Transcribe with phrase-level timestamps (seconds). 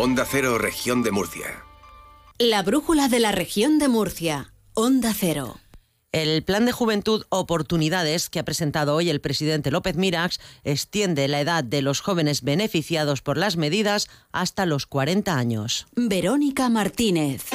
[0.00, 1.64] Onda Cero, región de Murcia.
[2.38, 4.52] La brújula de la región de Murcia.
[4.74, 5.58] Onda Cero.
[6.12, 11.40] El Plan de Juventud Oportunidades que ha presentado hoy el presidente López Mirax extiende la
[11.40, 15.88] edad de los jóvenes beneficiados por las medidas hasta los 40 años.
[15.96, 17.46] Verónica Martínez.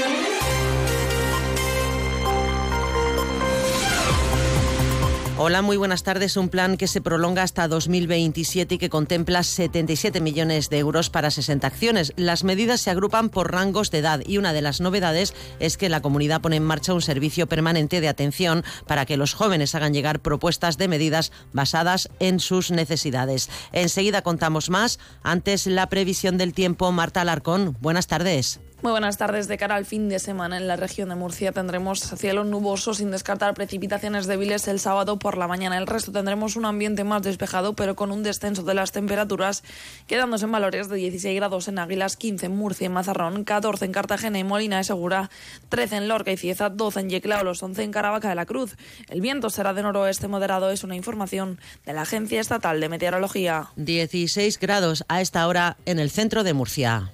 [5.36, 6.38] Hola, muy buenas tardes.
[6.38, 11.32] Un plan que se prolonga hasta 2027 y que contempla 77 millones de euros para
[11.32, 12.14] 60 acciones.
[12.18, 15.90] Las medidas se agrupan por rangos de edad y una de las novedades es que
[15.90, 19.94] la comunidad pone en marcha un servicio permanente de atención para que los jóvenes hagan
[19.94, 23.50] llegar propuestas de medidas basadas en sus necesidades.
[23.72, 25.00] Enseguida contamos más.
[25.24, 26.92] Antes, la previsión del tiempo.
[26.92, 28.60] Marta Alarcón, buenas tardes.
[28.84, 29.48] Muy buenas tardes.
[29.48, 33.12] De cara al fin de semana en la región de Murcia tendremos cielo nuboso sin
[33.12, 35.78] descartar precipitaciones débiles el sábado por la mañana.
[35.78, 39.64] El resto tendremos un ambiente más despejado pero con un descenso de las temperaturas
[40.06, 43.94] quedándose en valores de 16 grados en Águilas, 15 en Murcia y Mazarrón, 14 en
[43.94, 45.30] Cartagena y Molina de Segura,
[45.70, 48.76] 13 en Lorca y Cieza, 12 en Yeclao, los 11 en Caravaca de la Cruz.
[49.08, 53.70] El viento será de noroeste moderado, es una información de la Agencia Estatal de Meteorología.
[53.78, 57.14] 16 grados a esta hora en el centro de Murcia.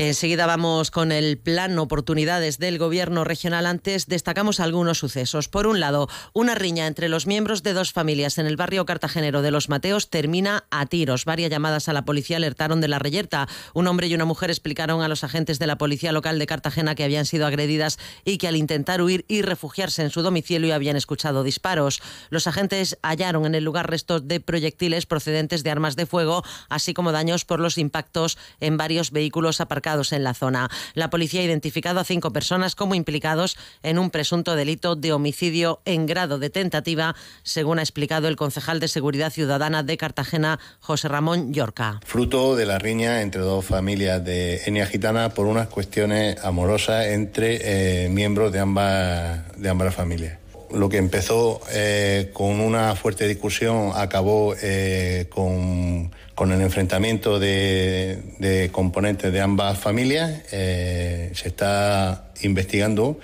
[0.00, 3.66] Enseguida vamos con el plan oportunidades del gobierno regional.
[3.66, 5.48] Antes destacamos algunos sucesos.
[5.48, 9.42] Por un lado, una riña entre los miembros de dos familias en el barrio cartagenero
[9.42, 11.24] de Los Mateos termina a tiros.
[11.24, 13.48] Varias llamadas a la policía alertaron de la reyerta.
[13.74, 16.94] Un hombre y una mujer explicaron a los agentes de la policía local de Cartagena
[16.94, 20.94] que habían sido agredidas y que al intentar huir y refugiarse en su domicilio habían
[20.94, 22.02] escuchado disparos.
[22.30, 26.94] Los agentes hallaron en el lugar restos de proyectiles procedentes de armas de fuego, así
[26.94, 30.68] como daños por los impactos en varios vehículos aparcados en la zona.
[30.92, 35.80] La policía ha identificado a cinco personas como implicados en un presunto delito de homicidio
[35.86, 41.08] en grado de tentativa, según ha explicado el concejal de Seguridad Ciudadana de Cartagena, José
[41.08, 42.00] Ramón Yorca.
[42.04, 48.04] Fruto de la riña entre dos familias de etnia gitana por unas cuestiones amorosas entre
[48.04, 50.38] eh, miembros de ambas, de ambas familias
[50.70, 58.70] lo que empezó eh, con una fuerte discusión acabó eh, con con el enfrentamiento de,
[58.70, 63.18] componentes de ambas familias, eh, se está investigando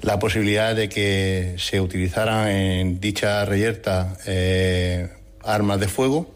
[0.00, 5.10] la posibilidad de que se utilizaran en dicha reyerta eh,
[5.44, 6.34] armas de fuego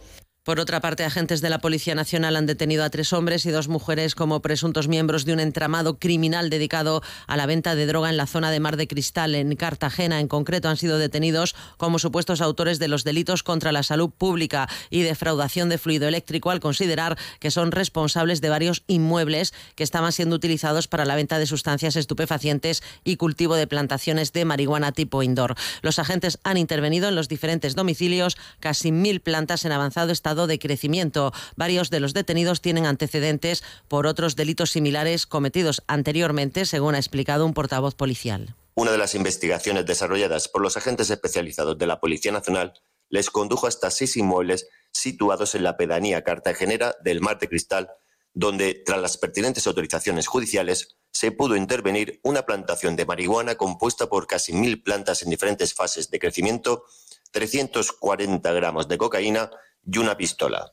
[0.50, 3.68] por otra parte, agentes de la Policía Nacional han detenido a tres hombres y dos
[3.68, 8.16] mujeres como presuntos miembros de un entramado criminal dedicado a la venta de droga en
[8.16, 10.18] la zona de Mar de Cristal, en Cartagena.
[10.18, 14.68] En concreto, han sido detenidos como supuestos autores de los delitos contra la salud pública
[14.90, 20.10] y defraudación de fluido eléctrico al considerar que son responsables de varios inmuebles que estaban
[20.10, 25.22] siendo utilizados para la venta de sustancias estupefacientes y cultivo de plantaciones de marihuana tipo
[25.22, 25.54] indoor.
[25.80, 30.58] Los agentes han intervenido en los diferentes domicilios, casi mil plantas en avanzado estado de
[30.58, 31.32] crecimiento.
[31.56, 37.46] Varios de los detenidos tienen antecedentes por otros delitos similares cometidos anteriormente, según ha explicado
[37.46, 38.54] un portavoz policial.
[38.74, 42.74] Una de las investigaciones desarrolladas por los agentes especializados de la Policía Nacional
[43.08, 47.90] les condujo hasta seis inmuebles situados en la pedanía cartagenera del Mar de Cristal,
[48.32, 54.26] donde, tras las pertinentes autorizaciones judiciales, se pudo intervenir una plantación de marihuana compuesta por
[54.26, 56.84] casi mil plantas en diferentes fases de crecimiento,
[57.32, 59.50] 340 gramos de cocaína
[59.84, 60.72] y una pistola.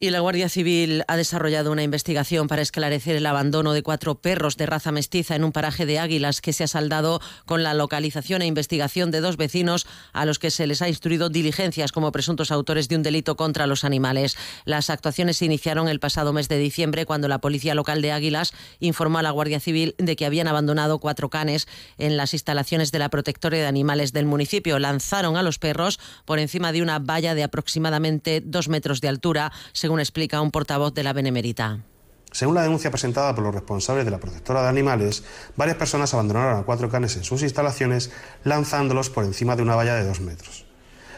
[0.00, 4.56] Y la Guardia Civil ha desarrollado una investigación para esclarecer el abandono de cuatro perros
[4.56, 8.42] de raza mestiza en un paraje de Águilas que se ha saldado con la localización
[8.42, 12.50] e investigación de dos vecinos a los que se les ha instruido diligencias como presuntos
[12.50, 14.36] autores de un delito contra los animales.
[14.64, 18.52] Las actuaciones se iniciaron el pasado mes de diciembre cuando la Policía Local de Águilas
[18.80, 21.68] informó a la Guardia Civil de que habían abandonado cuatro canes
[21.98, 24.80] en las instalaciones de la Protectora de Animales del municipio.
[24.80, 29.52] Lanzaron a los perros por encima de una valla de aproximadamente dos metros de altura,
[29.72, 31.80] según explica un portavoz de la Benemérita.
[32.32, 35.22] Según la denuncia presentada por los responsables de la protectora de animales,
[35.56, 38.10] varias personas abandonaron a cuatro canes en sus instalaciones
[38.42, 40.64] lanzándolos por encima de una valla de dos metros.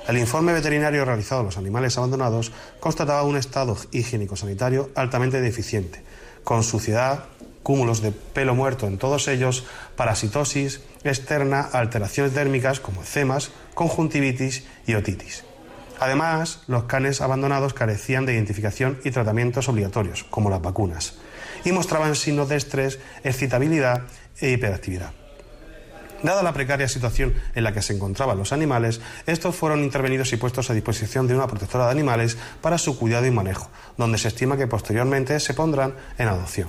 [0.09, 6.03] El informe veterinario realizado a los animales abandonados constataba un estado higiénico-sanitario altamente deficiente,
[6.45, 7.25] con suciedad,
[7.63, 9.65] cúmulos de pelo muerto en todos ellos,
[9.97, 15.45] parasitosis externa, alteraciones térmicas como eczemas, conjuntivitis y otitis.
[15.99, 21.15] Además, los canes abandonados carecían de identificación y tratamientos obligatorios, como las vacunas,
[21.65, 24.03] y mostraban signos de estrés, excitabilidad
[24.41, 25.13] e hiperactividad.
[26.23, 30.37] Dada la precaria situación en la que se encontraban los animales, estos fueron intervenidos y
[30.37, 34.29] puestos a disposición de una protectora de animales para su cuidado y manejo, donde se
[34.29, 36.69] estima que posteriormente se pondrán en adopción.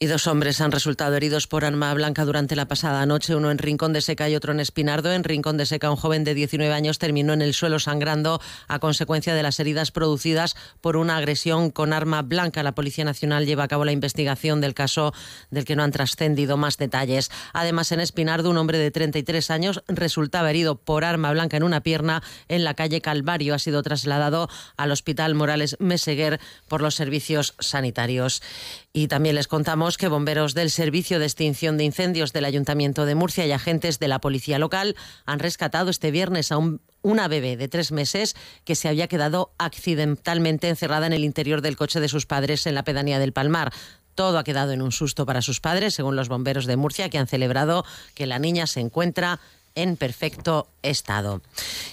[0.00, 3.58] Y dos hombres han resultado heridos por arma blanca durante la pasada noche, uno en
[3.58, 5.12] Rincón de Seca y otro en Espinardo.
[5.12, 8.80] En Rincón de Seca, un joven de 19 años terminó en el suelo sangrando a
[8.80, 12.64] consecuencia de las heridas producidas por una agresión con arma blanca.
[12.64, 15.14] La Policía Nacional lleva a cabo la investigación del caso
[15.52, 17.30] del que no han trascendido más detalles.
[17.52, 21.82] Además, en Espinardo, un hombre de 33 años resultaba herido por arma blanca en una
[21.82, 23.54] pierna en la calle Calvario.
[23.54, 28.42] Ha sido trasladado al Hospital Morales Meseguer por los servicios sanitarios.
[28.96, 33.16] Y también les contamos que bomberos del Servicio de Extinción de Incendios del Ayuntamiento de
[33.16, 34.94] Murcia y agentes de la Policía Local
[35.26, 36.58] han rescatado este viernes a
[37.02, 41.74] una bebé de tres meses que se había quedado accidentalmente encerrada en el interior del
[41.76, 43.72] coche de sus padres en la pedanía del Palmar.
[44.14, 47.18] Todo ha quedado en un susto para sus padres, según los bomberos de Murcia, que
[47.18, 49.40] han celebrado que la niña se encuentra
[49.74, 51.42] en perfecto estado.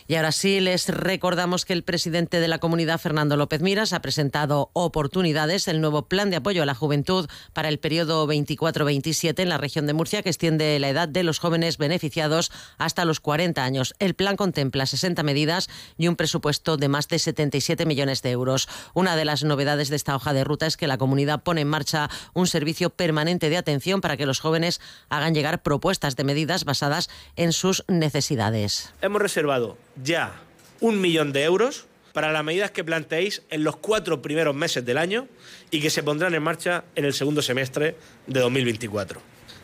[0.07, 4.01] Y ahora sí, les recordamos que el presidente de la comunidad, Fernando López Miras, ha
[4.01, 9.50] presentado Oportunidades, el nuevo plan de apoyo a la juventud para el periodo 24-27 en
[9.50, 13.63] la región de Murcia, que extiende la edad de los jóvenes beneficiados hasta los 40
[13.63, 13.95] años.
[14.00, 18.68] El plan contempla 60 medidas y un presupuesto de más de 77 millones de euros.
[18.94, 21.69] Una de las novedades de esta hoja de ruta es que la comunidad pone en
[21.69, 26.66] marcha un servicio permanente de atención para que los jóvenes hagan llegar propuestas de medidas
[26.66, 28.94] basadas en sus necesidades.
[29.02, 30.34] Hemos reservado ya
[30.80, 34.98] un millón de euros para las medidas que planteéis en los cuatro primeros meses del
[34.98, 35.28] año
[35.70, 37.96] y que se pondrán en marcha en el segundo semestre
[38.28, 39.22] de 2024.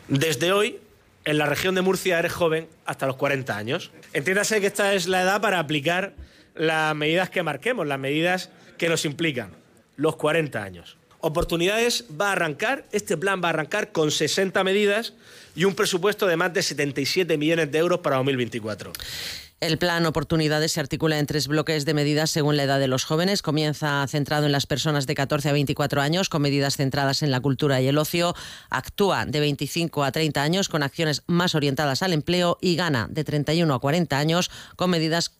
[0.08, 0.78] Desde hoy,
[1.24, 3.90] en la región de Murcia eres joven hasta los 40 años.
[4.12, 6.14] Entiéndase que esta es la edad para aplicar
[6.54, 9.52] las medidas que marquemos, las medidas que nos implican,
[9.96, 10.97] los 40 años.
[11.20, 15.14] Oportunidades va a arrancar, este plan va a arrancar con 60 medidas
[15.56, 18.92] y un presupuesto de más de 77 millones de euros para 2024.
[19.60, 23.04] El plan Oportunidades se articula en tres bloques de medidas según la edad de los
[23.04, 23.42] jóvenes.
[23.42, 27.40] Comienza centrado en las personas de 14 a 24 años con medidas centradas en la
[27.40, 28.36] cultura y el ocio.
[28.70, 33.24] Actúa de 25 a 30 años con acciones más orientadas al empleo y gana de
[33.24, 35.32] 31 a 40 años con medidas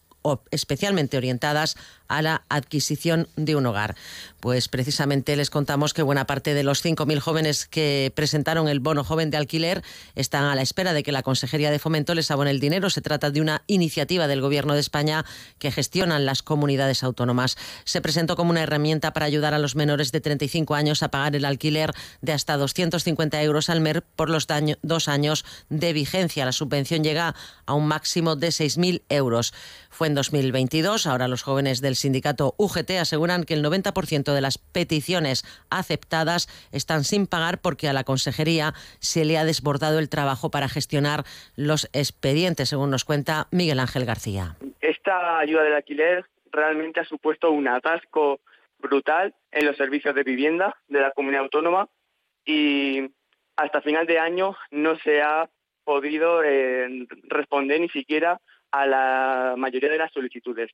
[0.51, 1.77] especialmente orientadas
[2.09, 3.97] a la adquisición de un hogar.
[4.41, 9.05] Pues precisamente les contamos que buena parte de los 5.000 jóvenes que presentaron el bono
[9.05, 9.83] joven de alquiler
[10.15, 12.91] están a la espera de que la Consejería de Fomento les abone el dinero.
[12.91, 15.25] Se trata de una iniciativa del Gobierno de España
[15.59, 17.57] que gestionan las comunidades autónomas.
[17.85, 21.37] Se presentó como una herramienta para ayudar a los menores de 35 años a pagar
[21.37, 24.47] el alquiler de hasta 250 euros al mes por los
[24.83, 26.45] dos años de vigencia.
[26.45, 27.35] La subvención llega
[27.67, 29.53] a un máximo de 6.000 euros.
[29.91, 31.07] Fue en 2022.
[31.07, 37.05] Ahora los jóvenes del sindicato UGT aseguran que el 90% de las peticiones aceptadas están
[37.05, 41.25] sin pagar porque a la consejería se le ha desbordado el trabajo para gestionar
[41.57, 44.57] los expedientes, según nos cuenta Miguel Ángel García.
[44.81, 48.41] Esta ayuda del alquiler realmente ha supuesto un atasco
[48.79, 51.89] brutal en los servicios de vivienda de la comunidad autónoma
[52.45, 53.11] y
[53.57, 55.51] hasta final de año no se ha
[55.85, 58.41] podido eh, responder ni siquiera
[58.71, 60.71] a la mayoría de las solicitudes.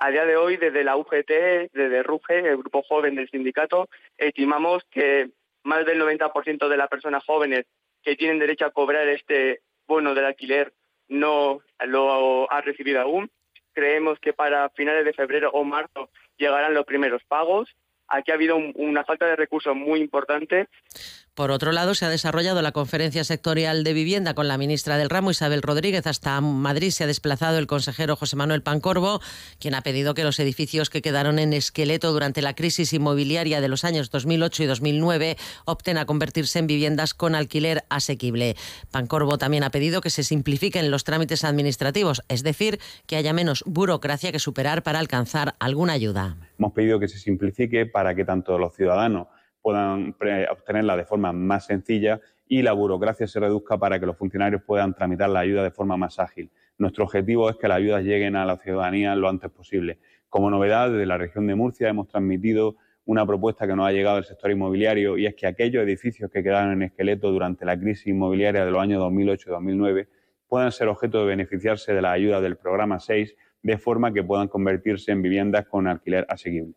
[0.00, 4.84] A día de hoy, desde la UGT, desde RUGE, el grupo joven del sindicato, estimamos
[4.92, 5.30] que
[5.64, 7.66] más del 90% de las personas jóvenes
[8.04, 10.72] que tienen derecho a cobrar este bono del alquiler
[11.08, 13.28] no lo ha recibido aún.
[13.72, 17.74] Creemos que para finales de febrero o marzo llegarán los primeros pagos.
[18.06, 20.68] Aquí ha habido una falta de recursos muy importante
[21.38, 25.08] por otro lado, se ha desarrollado la conferencia sectorial de vivienda con la ministra del
[25.08, 26.04] ramo, Isabel Rodríguez.
[26.08, 29.20] Hasta Madrid se ha desplazado el consejero José Manuel Pancorbo,
[29.60, 33.68] quien ha pedido que los edificios que quedaron en esqueleto durante la crisis inmobiliaria de
[33.68, 38.56] los años 2008 y 2009 opten a convertirse en viviendas con alquiler asequible.
[38.90, 43.62] Pancorbo también ha pedido que se simplifiquen los trámites administrativos, es decir, que haya menos
[43.64, 46.36] burocracia que superar para alcanzar alguna ayuda.
[46.58, 49.28] Hemos pedido que se simplifique para que tanto los ciudadanos
[49.68, 50.14] puedan
[50.50, 54.94] obtenerla de forma más sencilla y la burocracia se reduzca para que los funcionarios puedan
[54.94, 56.50] tramitar la ayuda de forma más ágil.
[56.78, 59.98] Nuestro objetivo es que las ayudas lleguen a la ciudadanía lo antes posible.
[60.30, 64.16] Como novedad, desde la región de Murcia hemos transmitido una propuesta que nos ha llegado
[64.16, 68.06] del sector inmobiliario y es que aquellos edificios que quedaron en esqueleto durante la crisis
[68.06, 70.08] inmobiliaria de los años 2008 y 2009
[70.48, 74.48] puedan ser objeto de beneficiarse de la ayuda del programa 6 de forma que puedan
[74.48, 76.72] convertirse en viviendas con alquiler asequible.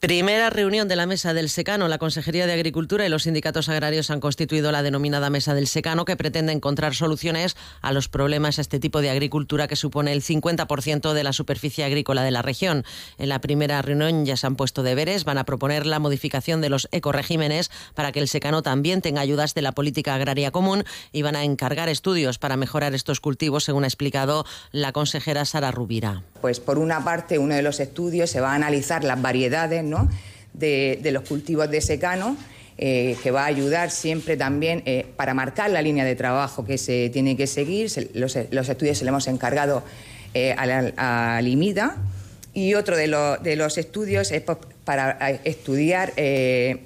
[0.00, 1.86] Primera reunión de la Mesa del Secano.
[1.86, 6.06] La Consejería de Agricultura y los sindicatos agrarios han constituido la denominada Mesa del Secano
[6.06, 10.22] que pretende encontrar soluciones a los problemas a este tipo de agricultura que supone el
[10.22, 12.86] 50% de la superficie agrícola de la región.
[13.18, 16.70] En la primera reunión ya se han puesto deberes, van a proponer la modificación de
[16.70, 21.20] los ecoregímenes para que el secano también tenga ayudas de la política agraria común y
[21.20, 26.22] van a encargar estudios para mejorar estos cultivos, según ha explicado la consejera Sara Rubira.
[26.40, 29.89] Pues por una parte, uno de los estudios se va a analizar las variedades
[30.52, 32.36] de, los cultivos de secano.
[32.82, 36.78] Eh, que va a ayudar siempre también eh, para marcar la línea de trabajo que
[36.78, 37.92] se tiene que seguir.
[38.14, 39.82] los, estudios se le hemos encargado
[40.32, 41.98] eh, a, Limida.
[42.54, 44.42] Y otro de, los estudios es
[44.84, 46.14] para estudiar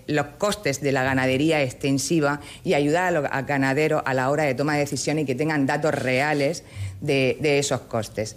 [0.09, 4.55] los costes de la ganadería extensiva y ayudar a los ganaderos a la hora de
[4.57, 6.65] toma de decisiones y que tengan datos reales
[7.01, 8.35] de esos costes.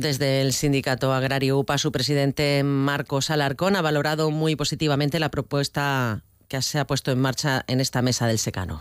[0.00, 6.22] Desde el sindicato agrario UPA, su presidente Marcos Alarcón ha valorado muy positivamente la propuesta
[6.48, 8.80] que se ha puesto en marcha en esta mesa del secano.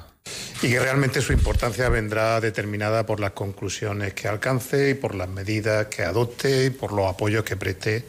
[0.61, 5.27] Y que realmente su importancia vendrá determinada por las conclusiones que alcance y por las
[5.27, 8.05] medidas que adopte y por los apoyos que preste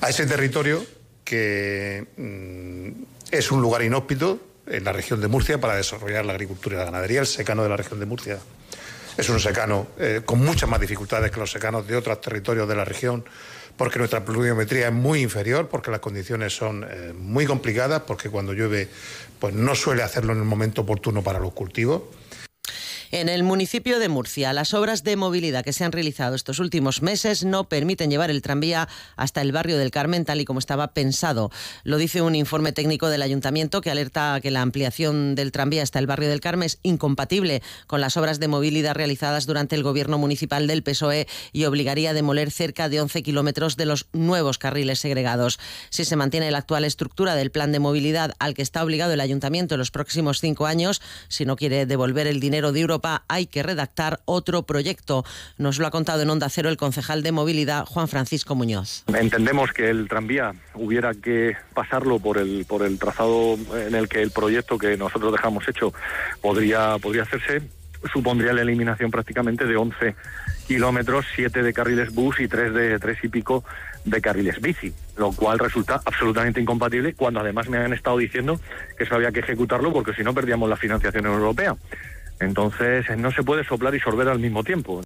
[0.00, 0.82] a ese territorio
[1.24, 6.76] que mm, es un lugar inhóspito en la región de Murcia para desarrollar la agricultura
[6.76, 8.38] y la ganadería, el secano de la región de Murcia
[9.16, 12.74] es un secano eh, con muchas más dificultades que los secanos de otros territorios de
[12.74, 13.24] la región,
[13.76, 18.52] porque nuestra pluviometría es muy inferior, porque las condiciones son eh, muy complicadas, porque cuando
[18.52, 18.88] llueve
[19.38, 22.02] pues no suele hacerlo en el momento oportuno para los cultivos.
[23.12, 27.02] En el municipio de Murcia, las obras de movilidad que se han realizado estos últimos
[27.02, 30.94] meses no permiten llevar el tranvía hasta el barrio del Carmen tal y como estaba
[30.94, 31.50] pensado.
[31.82, 35.98] Lo dice un informe técnico del ayuntamiento que alerta que la ampliación del tranvía hasta
[35.98, 40.16] el barrio del Carmen es incompatible con las obras de movilidad realizadas durante el gobierno
[40.16, 45.00] municipal del PSOE y obligaría a demoler cerca de 11 kilómetros de los nuevos carriles
[45.00, 45.58] segregados.
[45.88, 49.20] Si se mantiene la actual estructura del plan de movilidad al que está obligado el
[49.20, 53.46] ayuntamiento en los próximos cinco años, si no quiere devolver el dinero de Europa, hay
[53.46, 55.24] que redactar otro proyecto.
[55.58, 59.04] Nos lo ha contado en Onda Cero el concejal de movilidad, Juan Francisco Muñoz.
[59.14, 64.22] Entendemos que el tranvía hubiera que pasarlo por el, por el trazado en el que
[64.22, 65.92] el proyecto que nosotros dejamos hecho
[66.40, 67.62] podría, podría hacerse
[68.12, 70.14] supondría la eliminación prácticamente de 11
[70.66, 73.64] kilómetros, 7 de carriles bus y 3 de tres y pico
[74.04, 78.60] de carriles bici, lo cual resulta absolutamente incompatible cuando además me han estado diciendo
[78.96, 81.76] que eso había que ejecutarlo porque si no perdíamos la financiación europea.
[82.40, 85.02] Entonces no se puede soplar y sorber al mismo tiempo.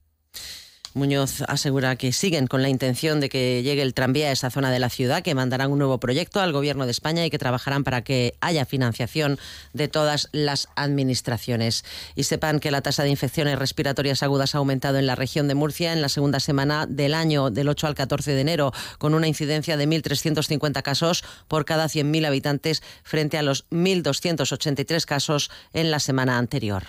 [0.95, 4.71] Muñoz asegura que siguen con la intención de que llegue el tranvía a esa zona
[4.71, 7.83] de la ciudad, que mandarán un nuevo proyecto al Gobierno de España y que trabajarán
[7.83, 9.37] para que haya financiación
[9.73, 11.85] de todas las administraciones.
[12.14, 15.57] Y sepan que la tasa de infecciones respiratorias agudas ha aumentado en la región de
[15.57, 19.26] Murcia en la segunda semana del año, del 8 al 14 de enero, con una
[19.26, 25.99] incidencia de 1.350 casos por cada 100.000 habitantes frente a los 1.283 casos en la
[25.99, 26.85] semana anterior.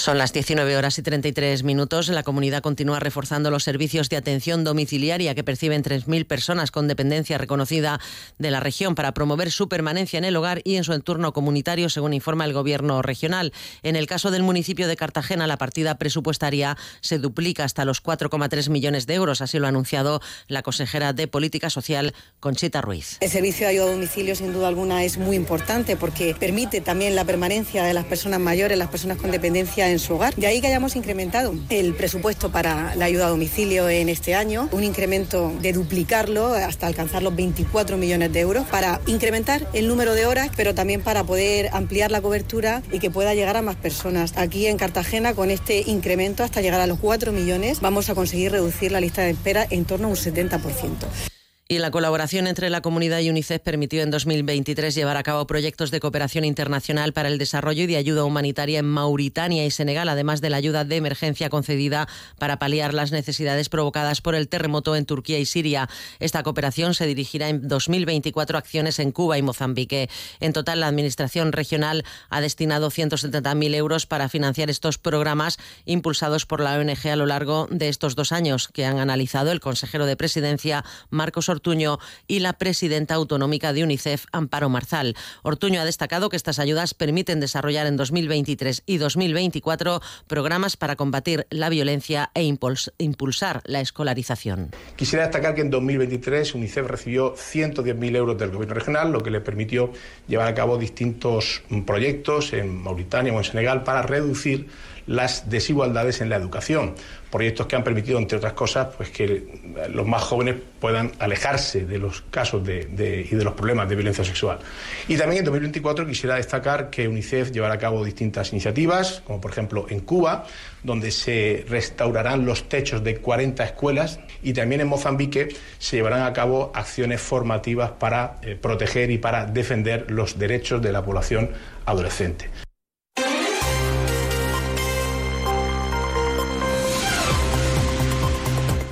[0.00, 2.08] Son las 19 horas y 33 minutos.
[2.08, 7.36] La comunidad continúa reforzando los servicios de atención domiciliaria que perciben 3.000 personas con dependencia
[7.36, 8.00] reconocida
[8.38, 11.90] de la región para promover su permanencia en el hogar y en su entorno comunitario,
[11.90, 13.52] según informa el Gobierno regional.
[13.82, 18.70] En el caso del municipio de Cartagena, la partida presupuestaria se duplica hasta los 4,3
[18.70, 19.42] millones de euros.
[19.42, 23.18] Así lo ha anunciado la consejera de Política Social, Conchita Ruiz.
[23.20, 27.14] El servicio de ayuda a domicilio, sin duda alguna, es muy importante porque permite también
[27.14, 30.34] la permanencia de las personas mayores, las personas con dependencia en su hogar.
[30.34, 34.68] De ahí que hayamos incrementado el presupuesto para la ayuda a domicilio en este año,
[34.72, 40.14] un incremento de duplicarlo hasta alcanzar los 24 millones de euros para incrementar el número
[40.14, 43.76] de horas, pero también para poder ampliar la cobertura y que pueda llegar a más
[43.76, 44.32] personas.
[44.36, 48.52] Aquí en Cartagena, con este incremento hasta llegar a los 4 millones, vamos a conseguir
[48.52, 51.29] reducir la lista de espera en torno a un 70%.
[51.72, 55.92] Y la colaboración entre la comunidad y UNICEF permitió en 2023 llevar a cabo proyectos
[55.92, 60.40] de cooperación internacional para el desarrollo y de ayuda humanitaria en Mauritania y Senegal, además
[60.40, 62.08] de la ayuda de emergencia concedida
[62.40, 65.88] para paliar las necesidades provocadas por el terremoto en Turquía y Siria.
[66.18, 70.10] Esta cooperación se dirigirá en 2024 a acciones en Cuba y Mozambique.
[70.40, 76.62] En total, la Administración regional ha destinado 170.000 euros para financiar estos programas impulsados por
[76.62, 80.16] la ONG a lo largo de estos dos años, que han analizado el consejero de
[80.16, 85.14] Presidencia, Marcos Ortiz Ortuño y la presidenta autonómica de UNICEF, Amparo Marzal.
[85.42, 91.46] Ortuño ha destacado que estas ayudas permiten desarrollar en 2023 y 2024 programas para combatir
[91.50, 94.70] la violencia e impulsar la escolarización.
[94.96, 99.42] Quisiera destacar que en 2023 UNICEF recibió 110.000 euros del Gobierno regional, lo que le
[99.42, 99.92] permitió
[100.28, 104.68] llevar a cabo distintos proyectos en Mauritania o en Senegal para reducir
[105.10, 106.94] las desigualdades en la educación.
[107.32, 109.44] Proyectos que han permitido, entre otras cosas, pues que
[109.92, 114.24] los más jóvenes puedan alejarse de los casos de, y de los problemas de violencia
[114.24, 114.60] sexual.
[115.08, 119.50] Y también en 2024 quisiera destacar que UNICEF llevará a cabo distintas iniciativas, como por
[119.50, 120.46] ejemplo en Cuba,
[120.84, 125.48] donde se restaurarán los techos de 40 escuelas y también en Mozambique
[125.78, 130.92] se llevarán a cabo acciones formativas para eh, proteger y para defender los derechos de
[130.92, 131.50] la población
[131.84, 132.48] adolescente.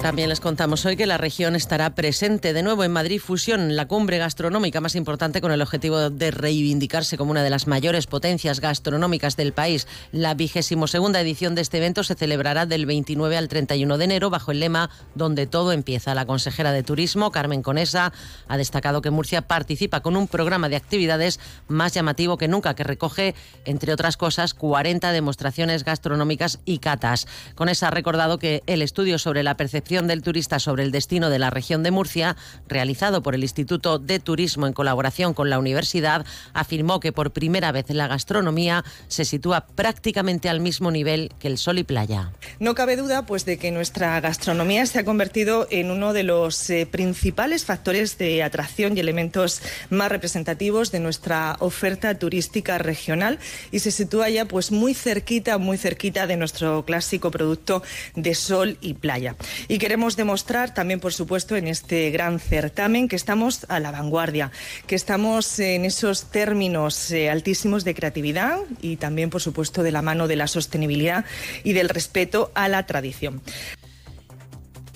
[0.02, 3.88] También les contamos hoy que la región estará presente de nuevo en Madrid Fusión, la
[3.88, 8.60] cumbre gastronómica más importante con el objetivo de reivindicarse como una de las mayores potencias
[8.60, 9.88] gastronómicas del país.
[10.12, 14.30] La vigésimo segunda edición de este evento se celebrará del 29 al 31 de enero
[14.30, 16.14] bajo el lema Donde todo empieza.
[16.14, 18.12] La consejera de Turismo, Carmen Conesa,
[18.46, 22.84] ha destacado que Murcia participa con un programa de actividades más llamativo que nunca, que
[22.84, 27.26] recoge, entre otras cosas, 40 demostraciones gastronómicas y catas.
[27.56, 31.38] Conesa ha recordado que el estudio sobre la percepción del turista sobre el destino de
[31.38, 32.36] la región de Murcia,
[32.68, 37.72] realizado por el Instituto de Turismo en colaboración con la universidad, afirmó que por primera
[37.72, 42.32] vez la gastronomía se sitúa prácticamente al mismo nivel que el sol y playa.
[42.60, 46.68] No cabe duda pues de que nuestra gastronomía se ha convertido en uno de los
[46.68, 53.38] eh, principales factores de atracción y elementos más representativos de nuestra oferta turística regional
[53.72, 57.82] y se sitúa ya pues muy cerquita, muy cerquita de nuestro clásico producto
[58.14, 59.36] de sol y playa.
[59.78, 64.50] Queremos demostrar también, por supuesto, en este gran certamen que estamos a la vanguardia,
[64.86, 70.02] que estamos en esos términos eh, altísimos de creatividad y también, por supuesto, de la
[70.02, 71.24] mano de la sostenibilidad
[71.64, 73.42] y del respeto a la tradición.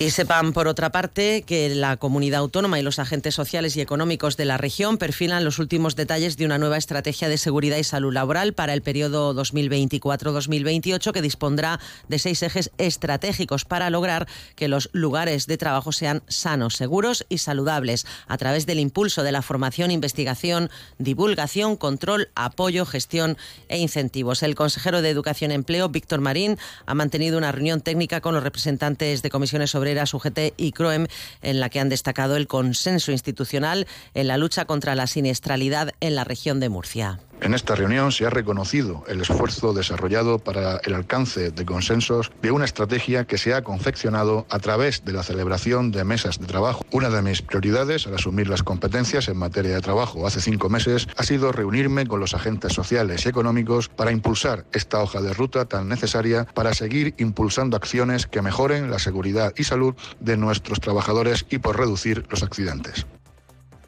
[0.03, 4.35] Y sepan, por otra parte, que la comunidad autónoma y los agentes sociales y económicos
[4.35, 8.11] de la región perfilan los últimos detalles de una nueva estrategia de seguridad y salud
[8.11, 11.79] laboral para el periodo 2024-2028 que dispondrá
[12.09, 17.37] de seis ejes estratégicos para lograr que los lugares de trabajo sean sanos, seguros y
[17.37, 23.37] saludables a través del impulso de la formación, investigación, divulgación, control, apoyo, gestión
[23.69, 24.43] e incentivos.
[24.43, 28.43] El consejero de Educación y Empleo, Víctor Marín, ha mantenido una reunión técnica con los
[28.43, 31.07] representantes de comisiones sobre su UGT y CROEM,
[31.41, 36.15] en la que han destacado el consenso institucional en la lucha contra la siniestralidad en
[36.15, 37.19] la región de Murcia.
[37.43, 42.51] En esta reunión se ha reconocido el esfuerzo desarrollado para el alcance de consensos de
[42.51, 46.85] una estrategia que se ha confeccionado a través de la celebración de mesas de trabajo.
[46.91, 51.09] Una de mis prioridades al asumir las competencias en materia de trabajo hace cinco meses
[51.17, 55.65] ha sido reunirme con los agentes sociales y económicos para impulsar esta hoja de ruta
[55.65, 61.45] tan necesaria para seguir impulsando acciones que mejoren la seguridad y salud de nuestros trabajadores
[61.49, 63.05] y por reducir los accidentes.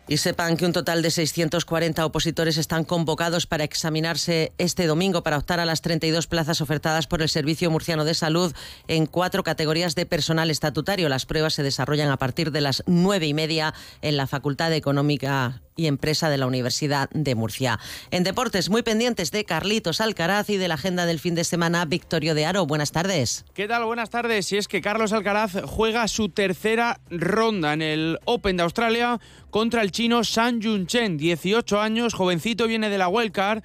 [0.08, 5.38] Y sepan que un total de 640 opositores están convocados para examinarse este domingo para
[5.38, 8.54] optar a las 32 plazas ofertadas por el Servicio Murciano de Salud
[8.88, 11.10] en cuatro categorías de personal estatutario.
[11.10, 14.76] Las pruebas se desarrollan a partir de las nueve y media en la Facultad de
[14.76, 17.80] Económica y Empresa de la Universidad de Murcia.
[18.12, 21.86] En deportes, muy pendientes de Carlitos Alcaraz y de la agenda del fin de semana,
[21.86, 22.66] Victorio de Aro.
[22.66, 23.46] Buenas tardes.
[23.54, 23.86] ¿Qué tal?
[23.86, 24.46] Buenas tardes.
[24.46, 29.82] Si es que Carlos Alcaraz juega su tercera ronda en el Open de Australia contra
[29.82, 33.64] el chino San Yun Chen, 18 años, jovencito, viene de la Wildcard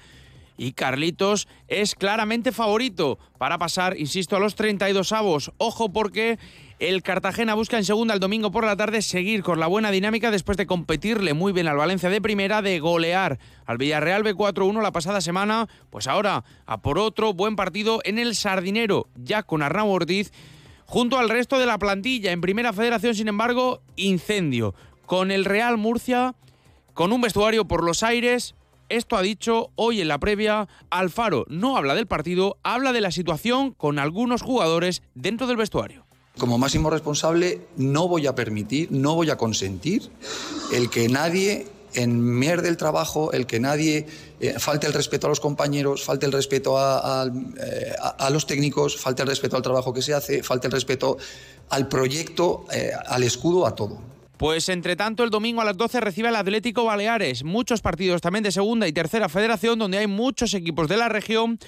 [0.57, 5.51] y Carlitos es claramente favorito para pasar, insisto, a los 32 avos.
[5.57, 6.37] Ojo porque
[6.81, 10.31] el Cartagena busca en segunda el domingo por la tarde seguir con la buena dinámica
[10.31, 14.91] después de competirle muy bien al Valencia de primera, de golear al Villarreal B4-1 la
[14.91, 15.69] pasada semana.
[15.91, 20.31] Pues ahora a por otro buen partido en el Sardinero, ya con Arnau Ortiz,
[20.87, 22.31] junto al resto de la plantilla.
[22.31, 24.73] En primera federación, sin embargo, incendio.
[25.05, 26.33] Con el Real Murcia,
[26.95, 28.55] con un vestuario por los aires,
[28.89, 31.45] esto ha dicho hoy en la previa Alfaro.
[31.47, 36.07] No habla del partido, habla de la situación con algunos jugadores dentro del vestuario.
[36.37, 40.09] Como máximo responsable no voy a permitir, no voy a consentir
[40.73, 44.07] el que nadie enmierde el trabajo, el que nadie
[44.39, 47.95] eh, falte el respeto a los compañeros, falte el respeto a, eh,
[48.31, 51.17] los técnicos, falte el respeto al trabajo que se hace, falte el respeto
[51.69, 53.99] al proyecto, eh, al escudo, a todo.
[54.41, 57.43] Pues entre tanto, el domingo a las 12 recibe el Atlético Baleares.
[57.43, 61.59] Muchos partidos también de segunda y tercera federación, donde hay muchos equipos de la región.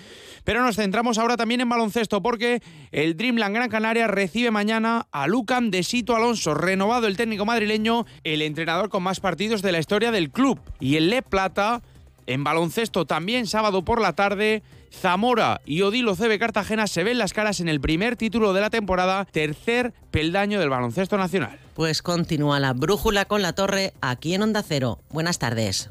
[0.43, 5.27] Pero nos centramos ahora también en baloncesto, porque el Dreamland Gran Canaria recibe mañana a
[5.27, 9.77] Lucan de Sito Alonso, renovado el técnico madrileño, el entrenador con más partidos de la
[9.77, 10.59] historia del club.
[10.79, 11.83] Y el Le Plata,
[12.25, 17.33] en baloncesto también sábado por la tarde, Zamora y Odilo CB Cartagena se ven las
[17.33, 21.59] caras en el primer título de la temporada, tercer peldaño del baloncesto nacional.
[21.73, 24.99] Pues continúa la brújula con la torre aquí en Onda Cero.
[25.09, 25.89] Buenas tardes.